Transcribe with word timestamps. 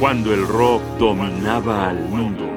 cuando 0.00 0.32
el 0.32 0.48
rock 0.48 0.82
dominaba 0.98 1.90
al 1.90 2.08
mundo. 2.08 2.48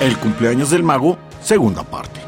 El 0.00 0.16
cumpleaños 0.16 0.70
del 0.70 0.82
mago, 0.82 1.18
segunda 1.42 1.84
parte. 1.84 2.18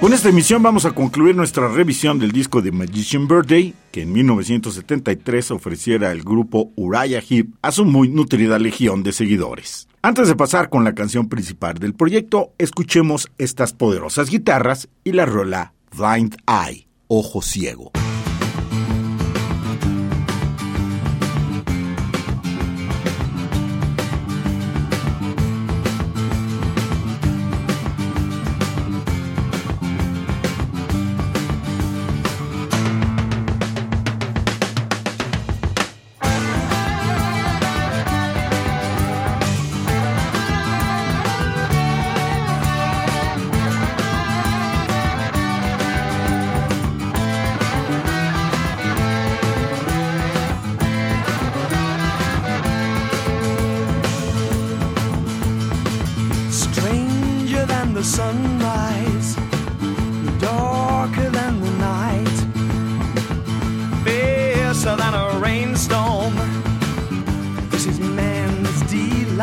Con 0.00 0.14
esta 0.14 0.30
emisión 0.30 0.62
vamos 0.62 0.86
a 0.86 0.92
concluir 0.92 1.36
nuestra 1.36 1.68
revisión 1.68 2.18
del 2.18 2.32
disco 2.32 2.62
de 2.62 2.72
Magician 2.72 3.28
Birthday, 3.28 3.74
que 3.92 4.02
en 4.02 4.12
1973 4.14 5.50
ofreciera 5.50 6.12
el 6.12 6.22
grupo 6.22 6.72
Uriah 6.76 7.20
Heep 7.20 7.50
a 7.60 7.72
su 7.72 7.84
muy 7.84 8.08
nutrida 8.08 8.58
legión 8.58 9.02
de 9.02 9.12
seguidores. 9.12 9.86
Antes 10.04 10.26
de 10.26 10.34
pasar 10.34 10.68
con 10.68 10.82
la 10.82 10.96
canción 10.96 11.28
principal 11.28 11.74
del 11.74 11.94
proyecto, 11.94 12.54
escuchemos 12.58 13.30
estas 13.38 13.72
poderosas 13.72 14.30
guitarras 14.30 14.88
y 15.04 15.12
la 15.12 15.26
rola 15.26 15.74
Blind 15.96 16.38
Eye, 16.48 16.88
Ojo 17.06 17.40
Ciego. 17.40 17.92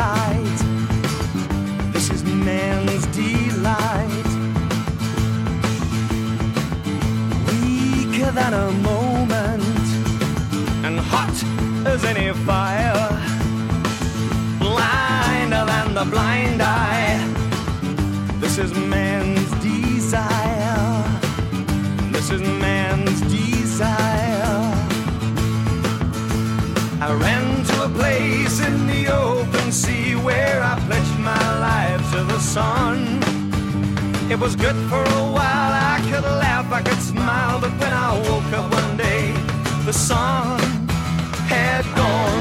delight. 0.00 0.60
This 1.92 2.10
is 2.10 2.24
man's 2.24 3.04
delight. 3.22 4.30
Weaker 7.48 8.32
than 8.32 8.52
a 8.54 8.70
moment 8.90 9.86
and 10.86 10.98
hot 11.12 11.36
as 11.92 12.04
any 12.04 12.32
fire. 12.48 13.08
Blinder 14.58 15.64
than 15.72 15.94
the 15.98 16.06
blind 16.14 16.62
eye. 16.62 17.18
This 18.40 18.56
is 18.58 18.72
man's 18.74 19.50
desire. 19.62 20.78
This 22.12 22.30
is 22.30 22.40
man's. 22.40 22.79
It 34.30 34.38
was 34.38 34.54
good 34.54 34.76
for 34.88 35.02
a 35.02 35.24
while, 35.32 35.72
I 35.72 36.00
could 36.08 36.22
laugh, 36.22 36.72
I 36.72 36.82
could 36.82 37.02
smile, 37.02 37.60
but 37.60 37.72
when 37.80 37.92
I 37.92 38.16
woke 38.28 38.52
up 38.52 38.72
one 38.72 38.96
day, 38.96 39.32
the 39.84 39.92
sun 39.92 40.60
had 41.48 41.84
gone. 41.96 42.39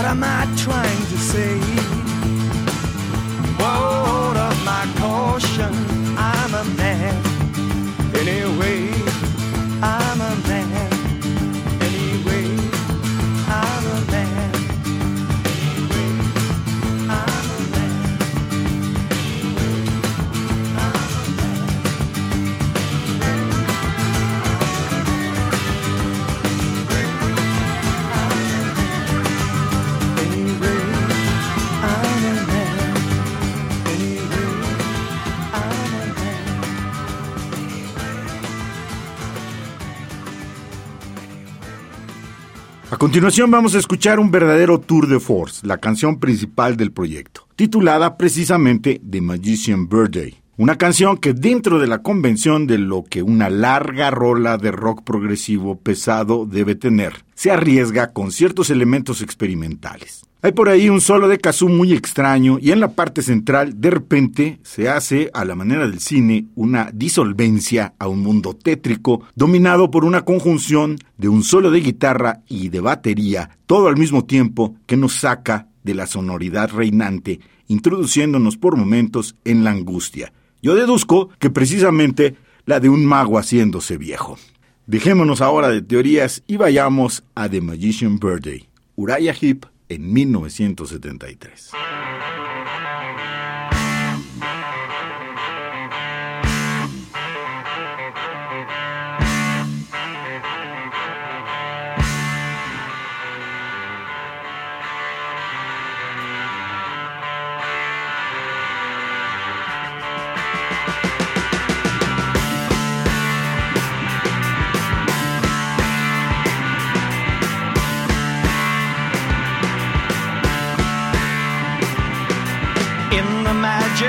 What 0.00 0.08
am 0.08 0.24
I 0.24 0.46
trying 0.56 1.06
to 1.08 1.18
say? 1.18 2.09
Continuación 43.00 43.50
vamos 43.50 43.74
a 43.74 43.78
escuchar 43.78 44.20
un 44.20 44.30
verdadero 44.30 44.78
tour 44.78 45.08
de 45.08 45.18
force, 45.20 45.66
la 45.66 45.78
canción 45.78 46.20
principal 46.20 46.76
del 46.76 46.92
proyecto, 46.92 47.48
titulada 47.56 48.18
precisamente 48.18 49.00
The 49.10 49.22
Magician 49.22 49.88
Birthday. 49.88 50.39
Una 50.60 50.76
canción 50.76 51.16
que 51.16 51.32
dentro 51.32 51.78
de 51.78 51.86
la 51.86 52.02
convención 52.02 52.66
de 52.66 52.76
lo 52.76 53.02
que 53.02 53.22
una 53.22 53.48
larga 53.48 54.10
rola 54.10 54.58
de 54.58 54.70
rock 54.70 55.02
progresivo 55.04 55.78
pesado 55.78 56.44
debe 56.44 56.74
tener, 56.74 57.24
se 57.34 57.50
arriesga 57.50 58.12
con 58.12 58.30
ciertos 58.30 58.68
elementos 58.68 59.22
experimentales. 59.22 60.26
Hay 60.42 60.52
por 60.52 60.68
ahí 60.68 60.90
un 60.90 61.00
solo 61.00 61.28
de 61.28 61.38
kazoo 61.38 61.70
muy 61.70 61.94
extraño 61.94 62.58
y 62.60 62.72
en 62.72 62.80
la 62.80 62.92
parte 62.92 63.22
central 63.22 63.80
de 63.80 63.88
repente 63.88 64.58
se 64.62 64.90
hace, 64.90 65.30
a 65.32 65.46
la 65.46 65.54
manera 65.54 65.86
del 65.86 65.98
cine, 65.98 66.48
una 66.56 66.90
disolvencia 66.92 67.94
a 67.98 68.08
un 68.08 68.18
mundo 68.22 68.52
tétrico 68.52 69.22
dominado 69.34 69.90
por 69.90 70.04
una 70.04 70.26
conjunción 70.26 70.98
de 71.16 71.30
un 71.30 71.42
solo 71.42 71.70
de 71.70 71.80
guitarra 71.80 72.42
y 72.48 72.68
de 72.68 72.80
batería, 72.80 73.56
todo 73.64 73.88
al 73.88 73.96
mismo 73.96 74.26
tiempo 74.26 74.76
que 74.84 74.98
nos 74.98 75.14
saca 75.14 75.68
de 75.84 75.94
la 75.94 76.06
sonoridad 76.06 76.68
reinante, 76.70 77.40
introduciéndonos 77.66 78.58
por 78.58 78.76
momentos 78.76 79.36
en 79.46 79.64
la 79.64 79.70
angustia. 79.70 80.34
Yo 80.62 80.74
deduzco 80.74 81.30
que 81.38 81.50
precisamente 81.50 82.36
la 82.66 82.80
de 82.80 82.88
un 82.88 83.04
mago 83.04 83.38
haciéndose 83.38 83.96
viejo. 83.96 84.38
Dejémonos 84.86 85.40
ahora 85.40 85.68
de 85.68 85.82
teorías 85.82 86.42
y 86.46 86.56
vayamos 86.56 87.22
a 87.34 87.48
The 87.48 87.60
Magician 87.60 88.18
Birthday. 88.18 88.68
Uriah 88.96 89.34
Heep 89.40 89.66
en 89.88 90.12
1973. 90.12 91.70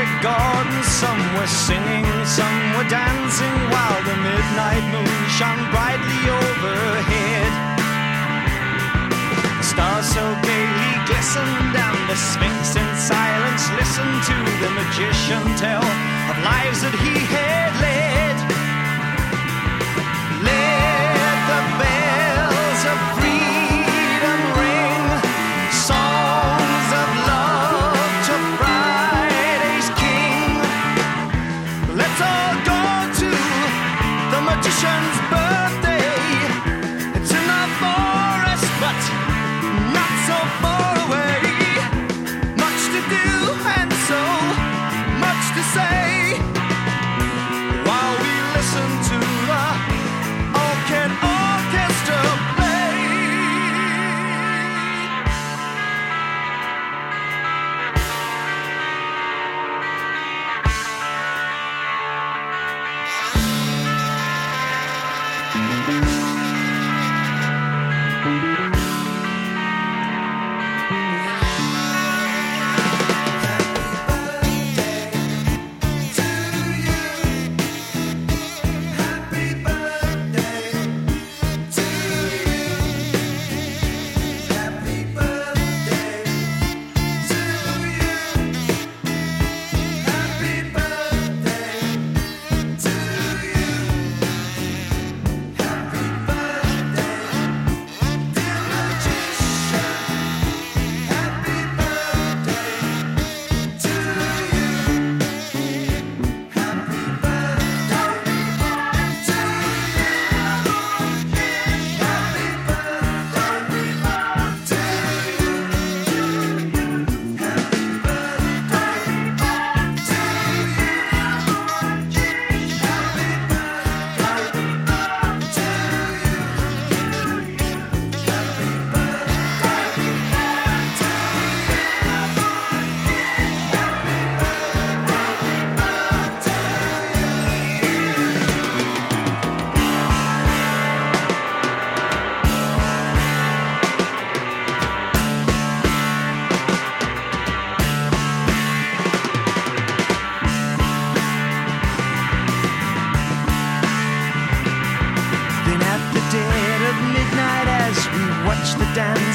Magic 0.02 0.24
garden. 0.24 0.84
Some 0.84 1.22
were 1.36 1.48
singing, 1.48 2.06
some 2.26 2.58
were 2.76 2.90
dancing, 2.90 3.58
while 3.70 4.02
the 4.04 4.16
midnight 4.16 4.86
moon 4.94 5.22
shone 5.38 5.64
brightly 5.72 6.22
overhead. 6.30 7.52
The 9.58 9.64
stars 9.64 10.08
so 10.08 10.24
gaily 10.42 10.94
glistened, 11.06 11.76
and 11.76 12.10
the 12.10 12.16
Sphinx 12.16 12.76
in 12.76 12.90
silence 12.98 13.70
listened 13.78 14.24
to 14.30 14.38
the 14.62 14.70
magician 14.80 15.44
tell 15.58 15.84
of 16.32 16.38
lives 16.44 16.82
that 16.82 16.96
he 17.02 17.20
had 17.20 17.61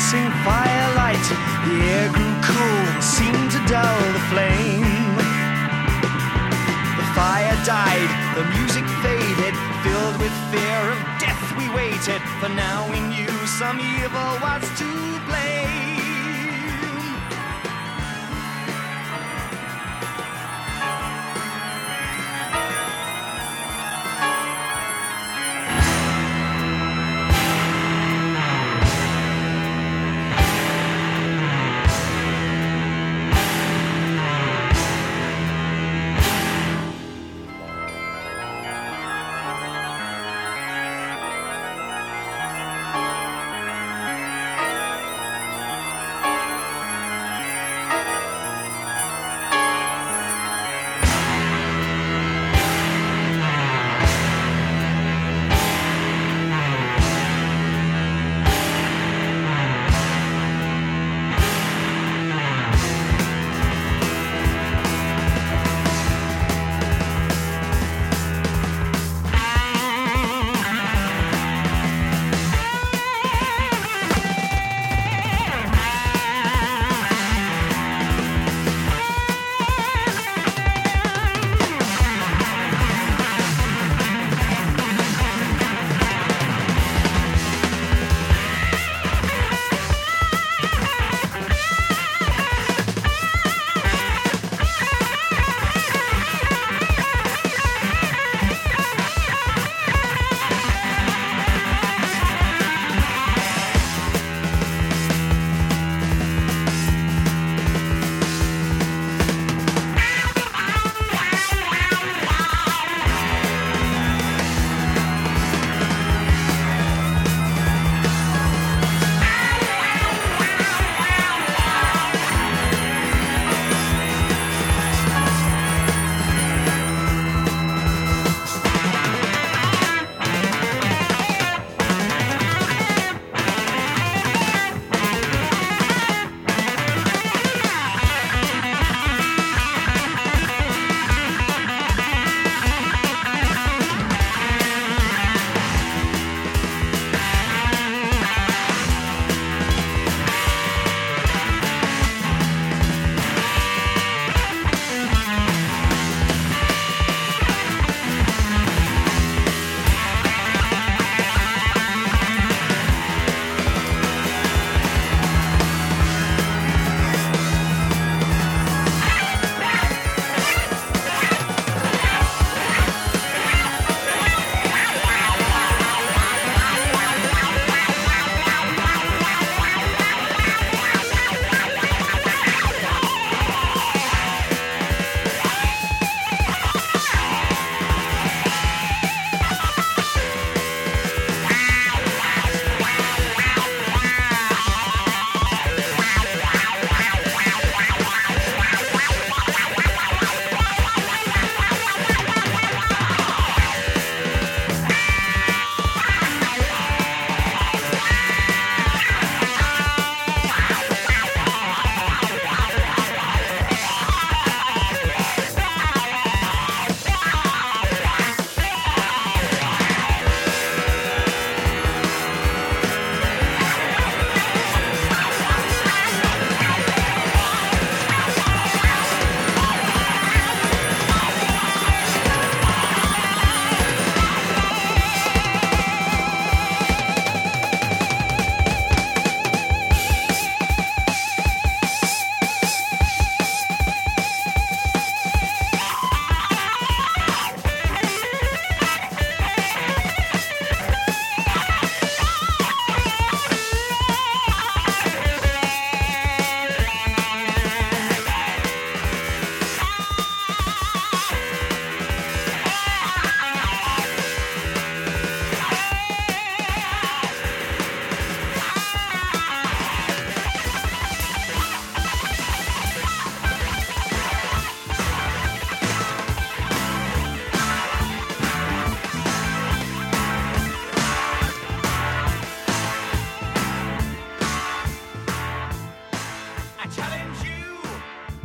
dancing 0.07 0.31
firelight, 0.45 1.27
the 1.67 1.75
air 1.91 2.09
grew 2.13 2.35
cool 2.43 2.83
and 2.95 3.03
seemed 3.03 3.51
to 3.51 3.59
dull 3.67 3.99
the 4.13 4.21
flame. 4.31 5.17
The 6.97 7.07
fire 7.15 7.57
died, 7.65 8.11
the 8.37 8.45
music 8.57 8.85
faded, 9.03 9.55
filled 9.83 10.17
with 10.21 10.33
fear 10.53 10.93
of 10.93 10.99
death. 11.19 11.43
We 11.59 11.69
waited, 11.75 12.23
for 12.41 12.49
now 12.51 12.89
we 12.89 13.01
knew 13.01 13.47
some 13.47 13.81
evil 13.81 14.39
was 14.41 14.63
to 14.79 15.27
blame. 15.27 15.46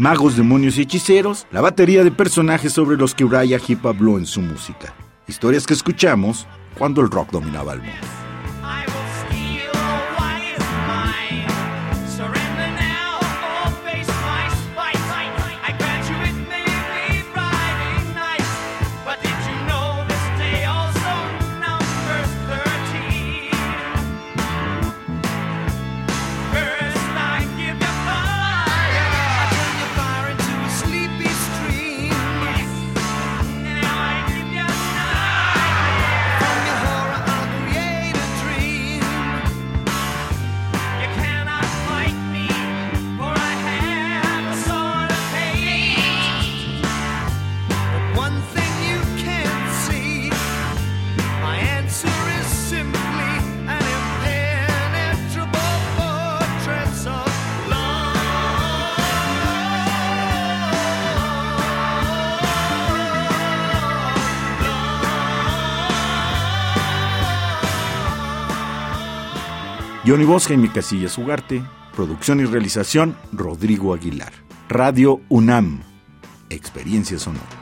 Magos, 0.02 0.36
demonios 0.36 0.80
y 0.80 0.82
hechiceros, 0.82 1.46
la 1.52 1.62
batería 1.62 2.04
de 2.04 2.10
personajes 2.10 2.74
sobre 2.74 2.98
los 2.98 3.14
que 3.14 3.24
Uriah 3.24 3.60
Heep 3.60 3.86
habló 3.86 4.18
en 4.18 4.26
su 4.26 4.42
música. 4.42 4.96
Historias 5.28 5.68
que 5.68 5.76
escuchamos 5.76 6.48
cuando 6.76 7.02
el 7.02 7.12
rock 7.12 7.30
dominaba 7.30 7.74
el 7.74 7.82
mundo. 7.82 8.21
Johnny 70.12 70.26
Bosca 70.26 70.54
y 70.54 70.58
mi 70.58 70.68
casilla 70.68 71.08
Ugarte. 71.18 71.64
Producción 71.96 72.42
y 72.42 72.46
realización, 72.46 73.16
Rodrigo 73.32 73.94
Aguilar. 73.94 74.34
Radio 74.68 75.22
UNAM. 75.30 75.84
Experiencia 76.50 77.18
sonora. 77.18 77.62